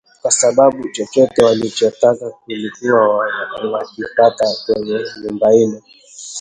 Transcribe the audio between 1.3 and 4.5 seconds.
walichotaka walikuwa wanakipata